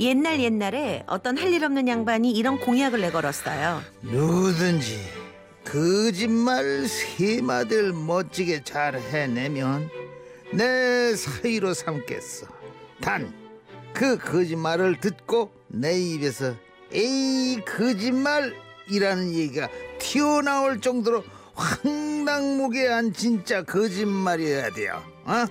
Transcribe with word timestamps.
옛날 0.00 0.40
옛날에 0.40 1.04
어떤 1.06 1.36
할 1.36 1.50
일 1.52 1.64
없는 1.64 1.88
양반이 1.88 2.30
이런 2.32 2.58
공약을 2.60 3.00
내걸었어요. 3.00 3.82
누구든지 4.02 4.98
거짓말 5.64 6.86
세 6.88 7.40
마디를 7.42 7.92
멋지게 7.92 8.62
잘 8.64 8.98
해내면 9.00 9.88
내 10.52 11.14
사이로 11.14 11.74
삼겠어. 11.74 12.46
단 13.00 13.40
그 13.92 14.16
거짓말을 14.18 15.00
듣고 15.00 15.50
내 15.66 15.98
입에서 16.00 16.54
에이 16.92 17.60
거짓말이라는 17.66 19.32
얘기가 19.34 19.68
튀어나올 19.98 20.80
정도로 20.80 21.24
황당무계한 21.54 23.12
진짜 23.12 23.62
거짓말이어야 23.64 24.70
돼요. 24.70 25.02
어? 25.24 25.44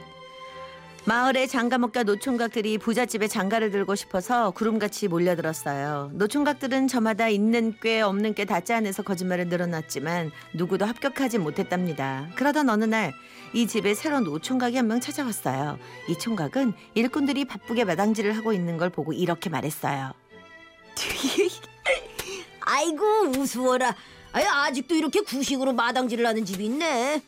마을의 1.09 1.47
장가목과 1.47 2.03
노총각들이 2.03 2.77
부잣집에 2.77 3.27
장가를 3.27 3.71
들고 3.71 3.95
싶어서 3.95 4.51
구름같이 4.51 5.07
몰려들었어요. 5.07 6.11
노총각들은 6.13 6.87
저마다 6.87 7.29
있는 7.29 7.73
꽤 7.81 7.99
없는 8.01 8.35
꽤다 8.35 8.59
짜내서 8.59 9.01
거짓말을 9.01 9.47
늘어놨지만 9.47 10.29
누구도 10.53 10.85
합격하지 10.85 11.39
못했답니다. 11.39 12.29
그러던 12.35 12.69
어느 12.69 12.83
날 12.85 13.11
이 13.53 13.65
집에 13.65 13.95
새로운 13.95 14.25
노총각이 14.25 14.77
한 14.77 14.85
명 14.85 14.99
찾아왔어요. 14.99 15.79
이 16.07 16.15
총각은 16.19 16.73
일꾼들이 16.93 17.45
바쁘게 17.45 17.83
마당질을 17.85 18.37
하고 18.37 18.53
있는 18.53 18.77
걸 18.77 18.91
보고 18.91 19.11
이렇게 19.11 19.49
말했어요. 19.49 20.13
아이고 22.61 23.03
우스워라. 23.39 23.95
아직도 24.31 24.93
이렇게 24.93 25.21
구식으로 25.21 25.73
마당질을 25.73 26.27
하는 26.27 26.45
집이 26.45 26.63
있네. 26.65 27.23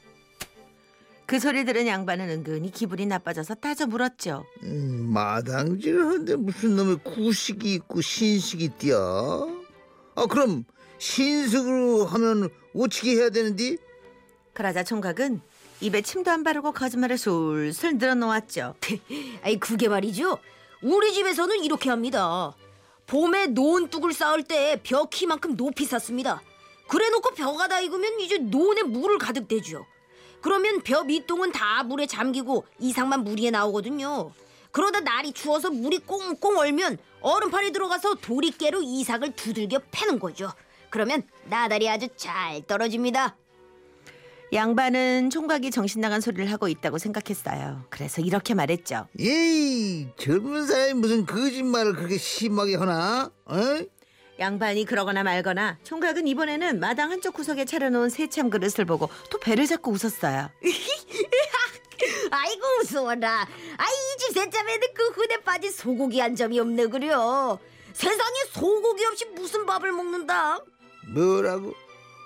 그 1.25 1.39
소리 1.39 1.63
들은 1.63 1.87
양반은 1.87 2.29
은근히 2.29 2.71
기분이 2.71 3.05
나빠져서 3.05 3.55
따져 3.55 3.87
물었죠. 3.87 4.45
음, 4.63 5.09
마당질을 5.13 6.05
하는데 6.05 6.35
무슨 6.35 6.75
놈의 6.75 6.97
구식이 7.03 7.73
있고 7.75 8.01
신식이 8.01 8.65
있디야? 8.65 8.97
아 8.97 10.25
그럼 10.29 10.65
신식으로 10.97 12.05
하면 12.05 12.49
오치기 12.73 13.15
해야 13.17 13.29
되는데? 13.29 13.77
그러자 14.53 14.83
총각은 14.83 15.41
입에 15.79 16.01
침도 16.01 16.29
안 16.29 16.43
바르고 16.43 16.73
거짓말을 16.73 17.17
술술 17.17 17.97
늘어놓았죠. 17.97 18.75
아이 19.43 19.57
그게 19.57 19.87
말이죠. 19.87 20.37
우리 20.83 21.13
집에서는 21.13 21.63
이렇게 21.63 21.89
합니다. 21.89 22.55
봄에 23.07 23.47
논둑을 23.47 24.13
쌓을 24.13 24.43
때벼 24.43 25.05
키만큼 25.05 25.55
높이 25.55 25.85
쌓습니다. 25.85 26.41
그래놓고 26.87 27.33
벼가 27.35 27.67
다 27.67 27.79
익으면 27.79 28.19
이제 28.19 28.37
논에 28.37 28.83
물을 28.83 29.17
가득 29.17 29.47
대죠. 29.47 29.85
그러면 30.41 30.81
벼 30.81 31.03
밑동은 31.03 31.51
다 31.51 31.83
물에 31.83 32.07
잠기고 32.07 32.65
이상만 32.79 33.23
물 33.23 33.39
위에 33.39 33.51
나오거든요. 33.51 34.31
그러다 34.71 35.01
날이 35.01 35.33
추워서 35.33 35.69
물이 35.69 35.99
꽁꽁 35.99 36.57
얼면 36.57 36.97
얼음판에 37.21 37.71
들어가서 37.71 38.15
도리깨로 38.15 38.81
이삭을 38.81 39.35
두들겨 39.35 39.79
패는 39.91 40.19
거죠. 40.19 40.51
그러면 40.89 41.23
나달이 41.45 41.87
아주 41.89 42.07
잘 42.15 42.65
떨어집니다. 42.65 43.35
양반은 44.53 45.29
총각이 45.29 45.71
정신 45.71 46.01
나간 46.01 46.19
소리를 46.19 46.51
하고 46.51 46.67
있다고 46.67 46.97
생각했어요. 46.97 47.85
그래서 47.89 48.21
이렇게 48.21 48.53
말했죠. 48.53 49.07
에이 49.17 50.09
젊은 50.17 50.67
사람이 50.67 50.95
무슨 50.95 51.25
거짓말을 51.25 51.95
그렇게 51.95 52.17
심하게 52.17 52.75
하나? 52.75 53.31
어? 53.45 53.55
양반이 54.41 54.85
그러거나 54.85 55.21
말거나 55.21 55.77
총각은 55.83 56.27
이번에는 56.27 56.79
마당 56.79 57.11
한쪽 57.11 57.35
구석에 57.35 57.63
차려놓은 57.63 58.09
새참 58.09 58.49
그릇을 58.49 58.85
보고 58.85 59.07
또 59.29 59.39
배를 59.39 59.67
잡고 59.67 59.91
웃었어요. 59.91 60.49
아이고 62.31 62.61
무서워라. 62.79 63.47
아이 63.77 63.93
집 64.17 64.33
새참에는 64.33 64.87
그 64.95 65.09
흔해 65.09 65.37
빠진 65.43 65.71
소고기 65.71 66.19
한 66.19 66.35
점이 66.35 66.59
없네 66.59 66.87
그려. 66.87 67.59
세상에 67.93 68.33
소고기 68.51 69.05
없이 69.05 69.25
무슨 69.35 69.67
밥을 69.67 69.91
먹는다? 69.91 70.59
뭐라고? 71.13 71.75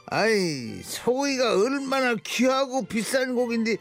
아이 0.08 0.82
소고기가 0.84 1.60
얼마나 1.60 2.16
귀하고 2.24 2.86
비싼 2.86 3.36
고기인데 3.36 3.76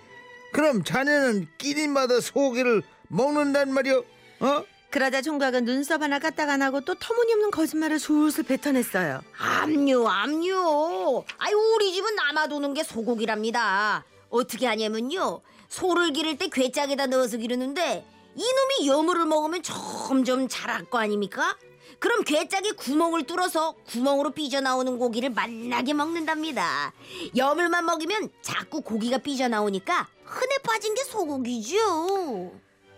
그럼 0.53 0.83
자네는 0.83 1.47
끼니마다 1.59 2.21
소고기를 2.21 2.83
먹는단 3.09 3.73
말이오? 3.73 4.03
어? 4.41 4.65
그러자 4.95 5.23
총각은 5.23 5.65
눈썹 5.65 6.03
하나 6.03 6.21
까딱 6.21 6.49
안 6.51 6.63
하고 6.63 6.81
또 6.81 6.95
터무니없는 6.95 7.51
거짓말을 7.51 7.99
술술 7.99 8.45
뱉어냈어요. 8.45 9.23
암요 9.37 10.07
암요. 10.07 11.25
아이 11.37 11.53
우리 11.53 11.93
집은 11.93 12.15
남아도는 12.15 12.75
게 12.75 12.85
소고기랍니다. 12.85 14.05
어떻게 14.31 14.69
하냐면요. 14.69 15.41
소를 15.69 16.13
기를 16.13 16.39
때 16.39 16.47
괴짝에다 16.47 17.07
넣어서 17.07 17.39
기르는데 17.39 18.07
이놈이 18.37 18.87
여물을 18.87 19.27
먹으면 19.27 19.65
점점 19.65 20.47
자랄 20.47 20.85
거 20.85 20.99
아닙니까? 20.99 21.57
그럼 21.99 22.23
괴짝에 22.23 22.71
구멍을 22.77 23.25
뚫어서 23.25 23.75
구멍으로 23.89 24.31
삐져나오는 24.31 24.97
고기를 24.97 25.31
맛나게 25.31 25.93
먹는답니다. 25.93 26.93
여물만 27.37 27.85
먹이면 27.85 28.31
자꾸 28.43 28.81
고기가 28.81 29.19
삐져나오니까 29.19 30.07
흔해 30.25 30.59
빠진 30.59 30.95
게 30.95 31.03
소고기죠. 31.03 32.53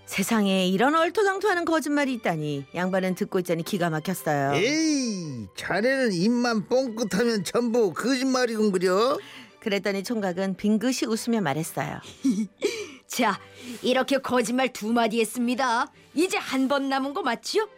세상에 0.07 0.69
이런 0.69 0.95
얼토당토하는 0.95 1.65
거짓말이 1.65 2.13
있다니 2.15 2.67
양반은 2.75 3.17
듣고 3.17 3.41
있자니 3.41 3.65
기가 3.65 3.91
막혔어요. 3.91 4.55
에이 4.55 5.47
자네는 5.57 6.13
입만 6.13 6.69
뻥끗하면 6.69 7.43
전부 7.45 7.93
거짓말이군 7.93 8.71
그려? 8.73 9.19
그랬더니 9.61 10.05
총각은 10.05 10.57
빙긋이 10.57 11.07
웃으며 11.09 11.41
말했어요. 11.41 11.99
자, 13.09 13.41
이렇게 13.83 14.19
거짓말 14.19 14.73
두 14.73 14.93
마디 14.93 15.21
했습니다. 15.21 15.91
이제 16.15 16.37
한 16.39 16.69
번 16.69 16.89
남은 16.89 17.13
거 17.13 17.23
맞지요? 17.23 17.69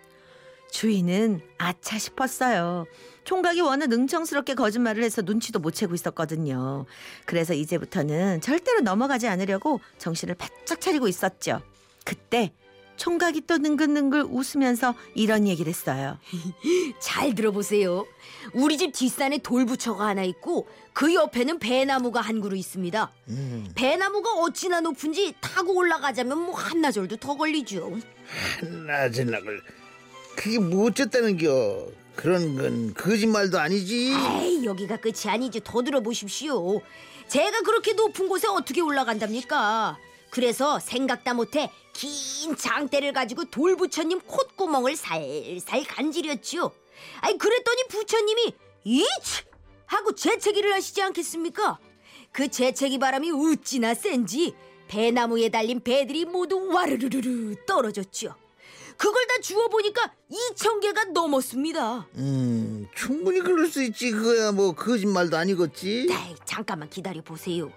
주인은 0.70 1.40
아차 1.56 1.98
싶었어요. 1.98 2.84
총각이 3.24 3.62
워낙 3.62 3.86
능청스럽게 3.88 4.54
거짓말을 4.54 5.02
해서 5.02 5.22
눈치도 5.22 5.60
못 5.60 5.70
채고 5.72 5.94
있었거든요. 5.94 6.84
그래서 7.24 7.54
이제부터는 7.54 8.42
절대로 8.42 8.80
넘어가지 8.80 9.28
않으려고 9.28 9.80
정신을 9.96 10.34
바짝 10.34 10.80
차리고 10.80 11.08
있었죠. 11.08 11.62
그때 12.04 12.52
총각이 12.96 13.42
또 13.46 13.58
능글능글 13.58 14.24
웃으면서 14.28 14.94
이런 15.14 15.46
얘기를 15.46 15.70
했어요. 15.70 16.18
잘 17.00 17.34
들어보세요. 17.34 18.04
우리 18.52 18.76
집 18.76 18.92
뒷산에 18.92 19.38
돌부처가 19.38 20.06
하나 20.06 20.24
있고 20.24 20.66
그 20.92 21.14
옆에는 21.14 21.60
배나무가 21.60 22.20
한 22.20 22.40
그루 22.40 22.56
있습니다. 22.56 23.12
음, 23.28 23.68
배나무가 23.74 24.32
어찌나 24.32 24.80
높은지 24.80 25.32
타고 25.40 25.76
올라가자면 25.76 26.38
뭐 26.38 26.54
한나절도 26.54 27.18
더 27.18 27.36
걸리죠. 27.36 27.96
한나절락을 28.60 29.62
그게 30.36 30.58
뭐 30.58 30.86
어쨌다는겨? 30.86 31.86
그런 32.16 32.56
건 32.56 32.94
거짓말도 32.94 33.60
아니지. 33.60 34.12
에이 34.12 34.64
여기가 34.64 34.96
끝이 34.96 35.28
아니지 35.28 35.60
더 35.62 35.82
들어보십시오. 35.82 36.80
제가 37.28 37.60
그렇게 37.62 37.92
높은 37.92 38.28
곳에 38.28 38.48
어떻게 38.48 38.80
올라간답니까? 38.80 39.98
그래서 40.30 40.78
생각다 40.78 41.34
못해 41.34 41.70
긴 41.92 42.56
장대를 42.56 43.12
가지고 43.12 43.44
돌부처님 43.46 44.20
콧구멍을 44.20 44.96
살살 44.96 45.84
간지렸지요. 45.84 46.70
아이 47.20 47.36
그랬더니 47.38 47.82
부처님이 47.88 48.54
이치 48.84 49.44
하고 49.86 50.14
재채기를 50.14 50.72
하시지 50.74 51.00
않겠습니까? 51.02 51.78
그 52.32 52.48
재채기 52.48 52.98
바람이 52.98 53.30
어찌나 53.32 53.94
센지 53.94 54.54
배나무에 54.86 55.48
달린 55.48 55.80
배들이 55.80 56.24
모두 56.24 56.66
와르르르르 56.68 57.54
떨어졌죠. 57.66 58.34
그걸 58.96 59.26
다 59.28 59.34
주워 59.40 59.68
보니까 59.68 60.12
2천 60.30 60.80
개가 60.80 61.04
넘었습니다. 61.06 62.08
음 62.16 62.86
충분히 62.96 63.40
그럴 63.40 63.68
수 63.68 63.82
있지 63.82 64.10
그거야 64.10 64.50
뭐 64.52 64.74
거짓말도 64.74 65.36
아니겠지. 65.36 66.08
에이, 66.10 66.34
잠깐만 66.44 66.90
기다려 66.90 67.22
보세요. 67.22 67.70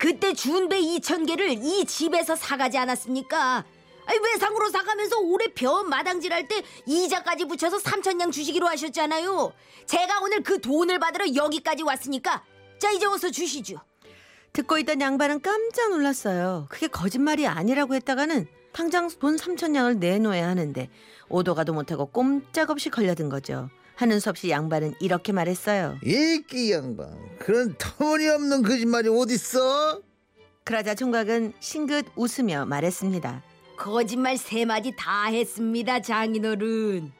그때 0.00 0.32
준배 0.32 0.80
2천 0.80 1.26
개를 1.26 1.50
이 1.50 1.84
집에서 1.84 2.34
사가지 2.34 2.78
않았습니까? 2.78 3.66
아니, 4.06 4.18
외상으로 4.18 4.70
사가면서 4.70 5.18
올해 5.18 5.48
벼 5.48 5.82
마당질할 5.82 6.48
때 6.48 6.62
이자까지 6.86 7.44
붙여서 7.44 7.76
3천 7.76 8.16
냥 8.16 8.30
주시기로 8.30 8.66
하셨잖아요. 8.66 9.52
제가 9.84 10.20
오늘 10.22 10.42
그 10.42 10.58
돈을 10.58 10.98
받으러 10.98 11.34
여기까지 11.34 11.82
왔으니까 11.82 12.42
자 12.78 12.90
이제 12.90 13.04
어서 13.04 13.30
주시죠. 13.30 13.76
듣고 14.54 14.78
있던 14.78 15.02
양반은 15.02 15.42
깜짝 15.42 15.90
놀랐어요. 15.90 16.66
그게 16.70 16.86
거짓말이 16.86 17.46
아니라고 17.46 17.94
했다가는 17.94 18.48
당장 18.72 19.10
돈 19.20 19.36
3천 19.36 19.72
냥을 19.72 19.98
내놓아야 19.98 20.48
하는데 20.48 20.88
오도 21.28 21.54
가도 21.54 21.74
못하고 21.74 22.06
꼼짝없이 22.06 22.88
걸려든 22.88 23.28
거죠. 23.28 23.68
하는 24.00 24.18
수 24.18 24.30
없이 24.30 24.48
양반은 24.48 24.94
이렇게 24.98 25.30
말했어요. 25.32 25.98
이끼 26.02 26.72
양반 26.72 27.14
그런 27.38 27.74
터무니없는 27.76 28.62
거짓말이 28.62 29.08
어딨어? 29.08 30.00
그러자 30.64 30.94
총각은 30.94 31.52
싱긋 31.60 32.06
웃으며 32.16 32.64
말했습니다. 32.64 33.42
거짓말 33.76 34.38
세 34.38 34.64
마디 34.64 34.94
다 34.96 35.26
했습니다, 35.26 36.00
장인어른. 36.00 37.12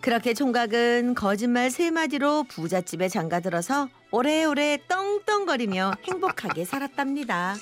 그렇게 0.00 0.34
총각은 0.34 1.14
거짓말 1.14 1.70
세 1.70 1.92
마디로 1.92 2.44
부잣집에 2.48 3.08
장가들어서 3.08 3.88
오래오래 4.10 4.78
떵떵거리며 4.88 5.92
행복하게 6.04 6.64
살았답니다. 6.64 7.54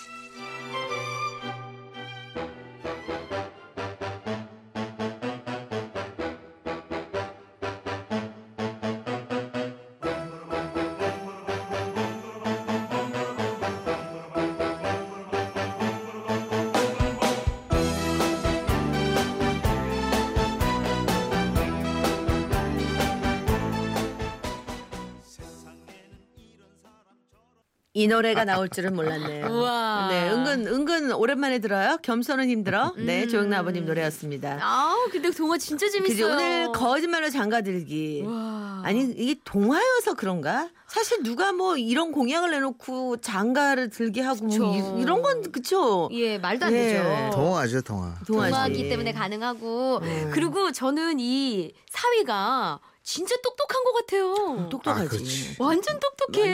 이 27.93 28.07
노래가 28.07 28.45
나올 28.45 28.69
줄은 28.69 28.95
몰랐네요. 28.95 29.47
우와. 29.51 30.07
네, 30.11 30.31
은근 30.31 30.67
은근 30.69 31.13
오랜만에 31.13 31.59
들어요. 31.59 31.99
겸손은 32.03 32.49
힘들어. 32.49 32.95
네, 32.97 33.25
음. 33.25 33.29
조영남 33.29 33.61
아버님 33.61 33.85
노래였습니다. 33.85 34.59
아, 34.63 34.95
근데 35.11 35.31
동화 35.31 35.59
진짜 35.59 35.89
재밌어요. 35.89 36.27
오늘 36.27 36.71
거짓말로 36.73 37.29
장가들기. 37.31 38.23
와. 38.29 38.83
아니 38.85 39.13
이게 39.17 39.35
동화여서 39.45 40.15
그런가? 40.15 40.69
사실 40.87 41.23
누가 41.25 41.53
뭐 41.53 41.77
이런 41.77 42.13
공약을 42.13 42.53
내놓고 42.53 43.17
장가를 43.19 43.91
들게 43.91 44.21
하고 44.21 44.47
뭐. 44.47 44.99
이, 45.01 45.05
런건 45.05 45.51
그쵸? 45.51 46.09
예, 46.13 46.39
말도 46.39 46.67
안 46.67 46.73
예. 46.73 46.77
되죠. 46.77 47.31
동화죠 47.35 47.81
동화. 47.83 48.15
동화지. 48.25 48.53
동화기 48.53 48.89
때문에 48.89 49.13
가능하고 49.13 49.99
네. 50.03 50.31
그리고 50.33 50.71
저는 50.71 51.19
이 51.19 51.73
사위가 51.91 52.79
진짜 53.03 53.35
똑똑한 53.43 53.83
것 53.83 53.93
같아요. 53.95 54.30
똑똑하지. 54.69 55.07
아, 55.07 55.09
그렇지. 55.09 55.57
완전 55.59 55.99
똑똑해. 56.01 56.53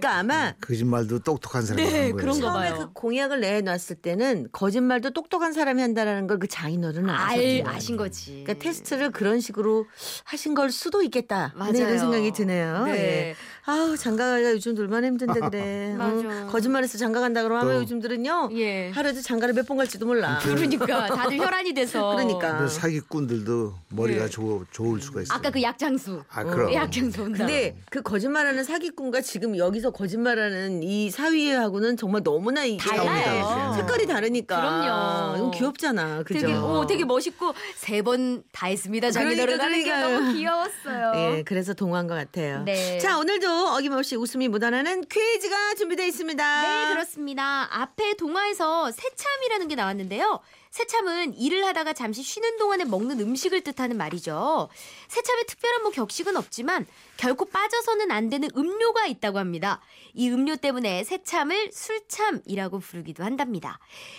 그러니까 0.00 0.16
아마 0.18 0.52
거짓말도 0.60 1.18
똑똑한 1.20 1.62
사람이 1.62 1.82
네, 1.82 1.88
하는 1.88 2.00
거예요. 2.12 2.16
그런가 2.16 2.52
처음에 2.52 2.70
봐요. 2.70 2.78
그 2.78 2.92
공약을 2.92 3.40
내놨을 3.40 3.96
때는 4.02 4.48
거짓말도 4.52 5.10
똑똑한 5.10 5.52
사람이 5.52 5.80
한다라는 5.82 6.26
걸 6.26 6.32
그 6.42 6.48
장인어른은 6.48 7.08
알 7.10 7.38
아셨죠. 7.38 7.64
아신 7.76 7.96
거지. 7.96 8.42
그러니까 8.44 8.54
테스트를 8.54 9.10
그런 9.12 9.38
식으로 9.40 9.86
하신 10.24 10.54
걸 10.54 10.70
수도 10.72 11.02
있겠다. 11.02 11.52
맞아요. 11.56 11.72
네, 11.72 11.78
이런 11.80 11.98
생각이 11.98 12.32
드네요. 12.32 12.84
네. 12.86 12.92
예. 12.92 13.34
아우 13.64 13.96
장가가 13.96 14.42
요즘 14.52 14.76
얼마나 14.78 15.06
힘든데 15.06 15.38
그래. 15.40 15.94
맞아. 15.98 16.10
응, 16.14 16.48
거짓말해서 16.50 16.98
장가 16.98 17.20
간다 17.20 17.42
그러면. 17.44 17.76
요즘들은요. 17.76 18.50
예. 18.54 18.90
하루에도 18.90 19.20
장가를 19.22 19.54
몇 19.54 19.66
번 19.66 19.76
갈지도 19.76 20.06
몰라. 20.06 20.38
그러니까 20.42 21.06
다들 21.06 21.38
혈안이 21.38 21.74
돼서. 21.74 22.10
그러니까. 22.16 22.66
사기꾼들도 22.66 23.74
머리가 23.90 24.24
예. 24.24 24.28
좋, 24.28 24.64
좋을 24.72 25.00
수가 25.00 25.22
있어요. 25.22 25.36
아까 25.38 25.50
그 25.50 25.62
약장수. 25.62 26.22
아 26.30 26.42
그럼. 26.42 26.72
약장수 26.74 27.22
온다. 27.22 27.41
근데 27.46 27.76
그 27.90 28.02
거짓말하는 28.02 28.64
사기꾼과 28.64 29.20
지금 29.20 29.56
여기서 29.56 29.90
거짓말하는 29.90 30.82
이 30.82 31.10
사위하고는 31.10 31.96
정말 31.96 32.22
너무나 32.22 32.64
이게 32.64 32.78
달라요. 32.82 33.44
다르죠. 33.44 33.76
색깔이 33.80 34.06
다르니까. 34.06 34.56
그럼요. 34.56 35.36
이건 35.36 35.50
귀엽잖아. 35.52 36.22
그죠? 36.22 36.40
되게 36.40 36.54
오 36.54 36.86
되게 36.86 37.04
멋있고 37.04 37.52
세 37.76 38.02
번 38.02 38.42
다 38.52 38.66
했습니다. 38.66 39.10
자기 39.10 39.36
그러니까, 39.36 39.44
노래가 39.46 39.64
하는 39.64 39.78
게 39.78 39.84
그러니까요. 39.84 40.20
너무 40.20 40.32
귀여웠어요. 40.34 41.12
예, 41.38 41.42
그래서 41.44 41.72
동화인 41.74 42.06
것 42.06 42.14
같아요. 42.14 42.62
네. 42.64 42.98
자, 42.98 43.18
오늘도 43.18 43.48
어김없이 43.68 44.16
웃음이 44.16 44.48
묻어나는 44.48 45.04
퀴즈가 45.08 45.74
준비되어 45.74 46.06
있습니다. 46.06 46.62
네, 46.88 46.92
그렇습니다. 46.94 47.68
앞에 47.70 48.14
동화에서 48.14 48.90
새참이라는 48.90 49.68
게 49.68 49.74
나왔는데요. 49.74 50.40
새참은 50.72 51.34
일을 51.34 51.64
하다가 51.66 51.92
잠시 51.92 52.22
쉬는 52.22 52.56
동안에 52.56 52.84
먹는 52.86 53.20
음식을 53.20 53.60
뜻하는 53.60 53.96
말이죠. 53.98 54.70
새참에 55.08 55.44
특별한 55.44 55.82
뭐 55.82 55.90
격식은 55.92 56.36
없지만 56.36 56.86
결코 57.18 57.44
빠져서는 57.44 58.10
안 58.10 58.30
되는 58.30 58.48
음료가 58.56 59.06
있다고 59.06 59.38
합니다. 59.38 59.82
이 60.14 60.30
음료 60.30 60.56
때문에 60.56 61.04
새참을 61.04 61.70
술참이라고 61.72 62.78
부르기도 62.78 63.22
한답니다. 63.22 63.78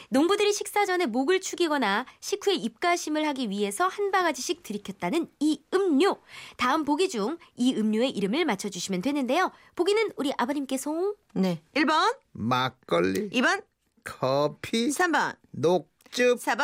농부들이 0.09 0.53
식사 0.53 0.85
전에 0.85 1.07
목을 1.07 1.41
축이거나 1.41 2.05
식후에 2.19 2.53
입가심을 2.53 3.27
하기 3.29 3.50
위해서 3.50 3.88
한 3.88 4.11
바가지씩 4.11 4.61
들이켰다는 4.61 5.27
이 5.39 5.59
음료. 5.73 6.21
다음 6.55 6.85
보기 6.85 7.09
중 7.09 7.38
이 7.55 7.75
음료의 7.75 8.11
이름을 8.11 8.45
맞춰주시면 8.45 9.01
되는데요. 9.01 9.51
보기는 9.75 10.11
우리 10.17 10.31
아버님께서 10.38 11.13
네. 11.33 11.61
1번, 11.75 12.15
막걸리, 12.31 13.29
2번, 13.29 13.63
커피, 14.03 14.89
3번, 14.89 15.35
녹즙, 15.51 16.38
4번. 16.39 16.63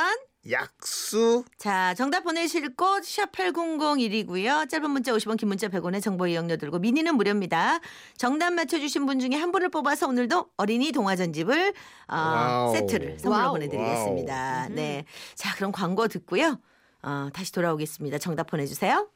약수. 0.50 1.44
자, 1.58 1.94
정답 1.96 2.22
보내실 2.24 2.76
곳 2.76 3.04
샵 3.04 3.32
8001이고요. 3.34 4.70
짧은 4.70 4.90
문자 4.90 5.12
50원, 5.12 5.38
긴 5.38 5.50
문자 5.50 5.68
100원의 5.68 6.02
정보 6.02 6.28
이용료 6.28 6.56
들고 6.58 6.80
미니는 6.80 7.16
무료입니다. 7.16 7.80
정답 8.18 8.52
맞춰주신 8.54 9.06
분 9.06 9.20
중에 9.20 9.32
한 9.36 9.52
분을 9.52 9.70
뽑아서 9.70 10.08
오늘도 10.08 10.52
어린이 10.56 10.92
동화전집을 10.94 11.74
어, 12.08 12.16
wow. 12.16 12.74
세트를 12.74 13.20
선물로 13.20 13.42
wow. 13.44 13.52
보내드리겠습니다. 13.54 14.34
wow. 14.62 14.70
네. 14.70 15.06
자, 15.36 15.54
그럼 15.56 15.72
광고 15.74 16.08
듣고요. 16.08 16.60
어, 17.02 17.30
다시 17.34 17.52
돌아오겠습니다. 17.52 18.18
정답 18.20 18.48
보내주세요. 18.48 19.10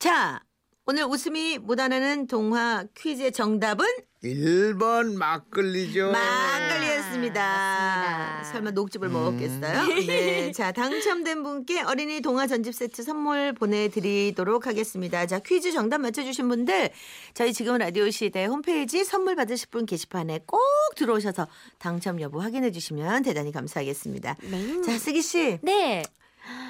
자, 0.00 0.42
오늘 0.84 1.04
웃음이 1.04 1.58
묻어나는 1.58 2.26
동화 2.26 2.84
퀴즈의 2.96 3.30
정답은 3.32 3.86
1번 4.24 5.14
막걸리죠. 5.16 6.10
막걸리였습니다. 6.10 6.71
맞습니다. 7.12 8.42
설마 8.52 8.70
녹즙을 8.70 9.08
먹었겠어요? 9.08 9.84
네. 10.06 10.50
자, 10.52 10.72
당첨된 10.72 11.42
분께 11.42 11.82
어린이 11.82 12.20
동화 12.20 12.46
전집 12.46 12.74
세트 12.74 13.02
선물 13.02 13.52
보내드리도록 13.52 14.66
하겠습니다. 14.66 15.26
자, 15.26 15.38
퀴즈 15.38 15.72
정답 15.72 15.98
맞춰주신 15.98 16.48
분들, 16.48 16.90
저희 17.34 17.52
지금 17.52 17.76
라디오 17.78 18.08
시대 18.10 18.46
홈페이지 18.46 19.04
선물 19.04 19.36
받으실 19.36 19.68
분 19.70 19.84
게시판에 19.84 20.40
꼭 20.46 20.60
들어오셔서 20.96 21.46
당첨 21.78 22.20
여부 22.20 22.40
확인해 22.42 22.70
주시면 22.72 23.22
대단히 23.24 23.52
감사하겠습니다. 23.52 24.36
네. 24.50 24.82
자, 24.82 24.98
슬기 24.98 25.20
씨, 25.22 25.58
네. 25.62 26.02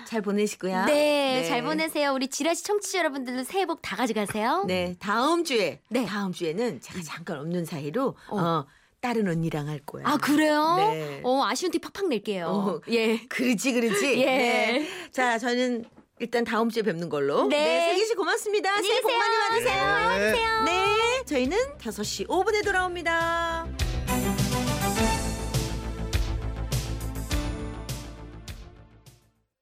잘 0.07 0.21
보내시고요. 0.21 0.85
네, 0.85 1.47
잘 1.49 1.63
보내세요. 1.63 2.13
우리 2.13 2.29
지라시 2.29 2.63
청취자 2.65 2.99
여러분들도 2.99 3.45
새해 3.45 3.65
복 3.65 3.81
다 3.81 3.97
가져가세요. 3.97 4.65
네, 4.67 4.97
다음 4.99 5.45
주에, 5.45 5.81
네. 5.89 6.05
다음 6.05 6.33
주에는 6.33 6.81
제가 6.81 7.01
잠깐 7.05 7.39
없는 7.39 7.65
사이로, 7.65 8.15
어, 8.29 8.65
다른 9.03 9.29
언니랑 9.29 9.69
할 9.69 9.81
거예요. 9.81 10.07
아, 10.07 10.17
그래요? 10.17 10.77
네. 10.79 11.21
어, 11.25 11.43
아쉬운 11.45 11.73
티 11.73 11.79
팍팍 11.81 12.09
낼게요. 12.09 12.47
어, 12.47 12.81
예. 12.89 13.19
그렇지, 13.29 13.73
그렇지. 13.73 14.07
예. 14.23 14.25
네. 14.25 14.89
자, 15.11 15.39
저는 15.39 15.85
일단 16.21 16.45
다음 16.45 16.71
주에 16.71 16.83
뵙는 16.85 17.09
걸로. 17.09 17.49
네. 17.49 17.89
슬기 17.91 18.07
씨 18.07 18.15
고맙습니다. 18.15 18.81
새해 18.81 19.01
복 19.03 19.11
많이. 19.11 19.37
받으세요. 19.37 20.19
네. 20.19 20.33
네. 20.65 21.25
저희는 21.27 21.59
5시 21.79 22.29
5분에 22.29 22.65
돌아옵니다. 22.65 23.67